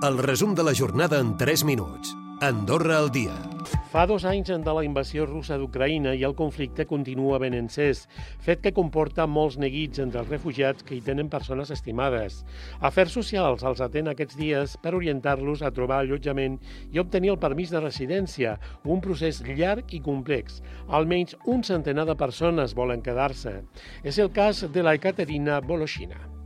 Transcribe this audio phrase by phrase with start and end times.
[0.00, 2.12] El resum de la jornada en 3 minuts.
[2.40, 3.32] Andorra al dia.
[3.90, 8.04] Fa dos anys de la invasió russa d'Ucraïna i el conflicte continua ben encès,
[8.38, 12.44] fet que comporta molts neguits entre els refugiats que hi tenen persones estimades.
[12.78, 16.60] Afers Socials els atén aquests dies per orientar-los a trobar allotjament
[16.94, 18.54] i obtenir el permís de residència,
[18.86, 20.62] un procés llarg i complex.
[20.86, 23.64] Almenys un centenar de persones volen quedar-se.
[24.06, 26.37] És el cas de la Ekaterina Voloshina.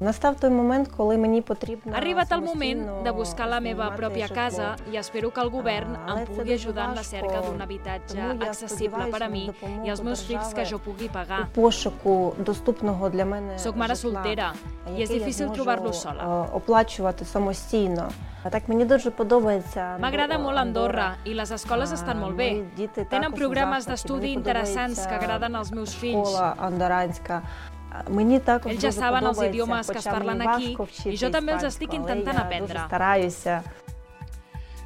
[0.00, 4.28] Настав той момент, коли мені потрібно Ha arribat el moment de buscar la meva pròpia
[4.34, 9.04] casa i espero que el govern em pugui ajudar en la cerca d'un habitatge accessible
[9.14, 9.44] per a mi
[9.86, 11.40] i els meus fills que jo pugui у pagar.
[11.54, 14.48] пошуку доступного для мене Soc mare житла, soltera
[14.88, 16.22] і яке és я difícil зможу, trobar-lo sola.
[16.46, 18.08] е, оплачувати самостійно.
[18.42, 19.96] А Так мені дуже подобається.
[20.00, 22.64] M'agrada molt Andorra i les escoles А, estan molt мої bé.
[22.76, 23.90] діти Tenen також у programes захваті.
[23.90, 26.26] d'estudi Мені interessants que подобається agraden als meus fills.
[26.30, 27.42] Школа андоранська.
[27.91, 30.75] Ells ja saben els idiomes que es parlen aquí
[31.11, 32.87] i jo també els estic intentant aprendre.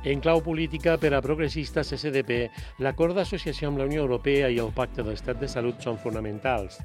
[0.06, 2.36] En clau política, per a progressistes SDP,
[2.86, 6.76] l'acord d'associació amb la Unió Europea i el Pacte d'Estat de Salut són fonamentals.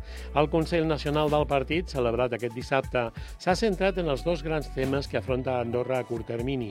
[0.41, 3.03] El Consell Nacional del Partit, celebrat aquest dissabte,
[3.37, 6.71] s'ha centrat en els dos grans temes que afronta Andorra a curt termini.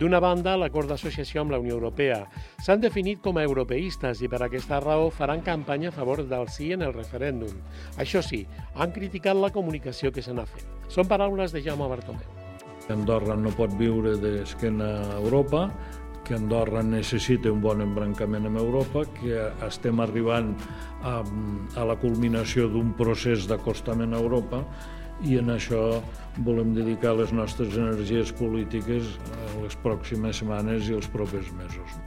[0.00, 2.22] D'una banda, l'acord d'associació amb la Unió Europea.
[2.64, 6.70] S'han definit com a europeistes i per aquesta raó faran campanya a favor del sí
[6.72, 7.52] en el referèndum.
[8.00, 10.64] Això sí, han criticat la comunicació que se n'ha fet.
[10.88, 12.33] Són paraules de Jaume Bartomeu.
[12.92, 15.68] Andorra no pot viure d'esquena a Europa,
[16.24, 20.54] que Andorra necessita un bon embrancament amb Europa, que estem arribant
[21.02, 21.20] a,
[21.76, 24.64] a la culminació d'un procés d'acostament a Europa
[25.22, 26.00] i en això
[26.46, 32.00] volem dedicar les nostres energies polítiques a les pròximes setmanes i els propers mesos.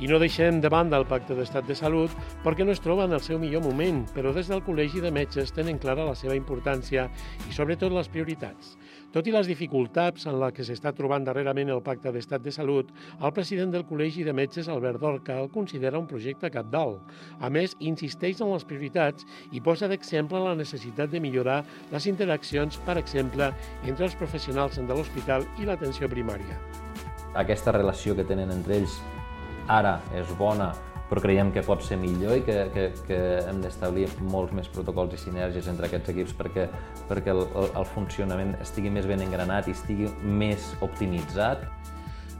[0.00, 3.12] I no deixem de banda el Pacte d'Estat de Salut perquè no es troba en
[3.12, 7.04] el seu millor moment, però des del Col·legi de Metges tenen clara la seva importància
[7.44, 8.78] i sobretot les prioritats.
[9.12, 12.88] Tot i les dificultats en les que s'està trobant darrerament el Pacte d'Estat de Salut,
[13.20, 17.04] el president del Col·legi de Metges, Albert Dorca, el considera un projecte capdalt.
[17.36, 21.60] A més, insisteix en les prioritats i posa d'exemple la necessitat de millorar
[21.92, 23.52] les interaccions, per exemple,
[23.84, 26.56] entre els professionals de l'hospital i l'atenció primària.
[27.34, 28.96] aquesta relació que tenen entre ells
[29.70, 30.72] ara és bona,
[31.10, 33.20] però creiem que pot ser millor i que, que, que
[33.50, 36.68] hem d'establir molts més protocols i sinergies entre aquests equips perquè,
[37.10, 41.66] perquè el, el, el funcionament estigui més ben engranat i estigui més optimitzat.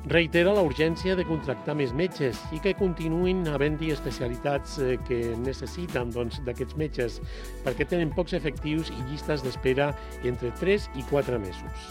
[0.09, 6.15] Reitera la urgència de contractar més metges i que continuïn havent-hi especialitats eh, que necessiten
[6.15, 7.19] doncs, d'aquests metges
[7.67, 9.91] perquè tenen pocs efectius i llistes d'espera
[10.23, 11.91] entre 3 i 4 mesos.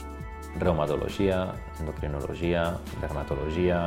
[0.57, 1.43] Reumatologia,
[1.77, 2.71] endocrinologia,
[3.03, 3.83] dermatologia,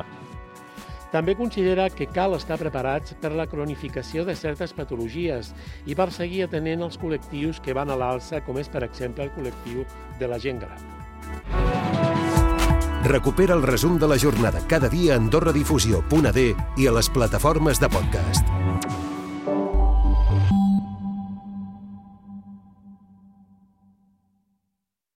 [1.12, 5.52] També considera que cal estar preparats per la cronificació de certes patologies
[5.84, 9.34] i per seguir atenent els col·lectius que van a l'alça, com és, per exemple, el
[9.36, 9.84] col·lectiu
[10.18, 10.80] de la gent gran.
[13.04, 17.90] Recupera el resum de la jornada cada dia a AndorraDifusió.d i a les plataformes de
[17.92, 19.01] podcast.